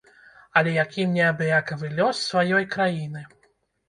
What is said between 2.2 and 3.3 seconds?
сваёй краіны.